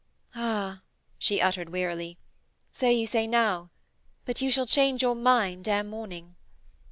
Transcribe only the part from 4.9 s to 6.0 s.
your mind ere